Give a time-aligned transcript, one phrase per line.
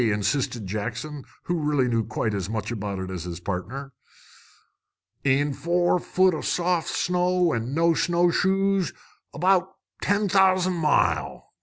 [0.09, 3.93] insisted Jackson, who really knew quite as much about it as his partner.
[5.23, 8.93] "In four foot o' soft snow, an' no snowshoes,
[9.31, 11.51] about ten thousan' mile!"